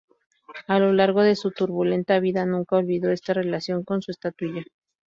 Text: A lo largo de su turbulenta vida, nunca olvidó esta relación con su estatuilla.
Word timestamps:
A 0.67 0.79
lo 0.79 0.93
largo 0.93 1.21
de 1.21 1.35
su 1.35 1.51
turbulenta 1.51 2.19
vida, 2.19 2.43
nunca 2.47 2.75
olvidó 2.77 3.11
esta 3.11 3.35
relación 3.35 3.83
con 3.83 4.01
su 4.01 4.09
estatuilla. 4.09 4.63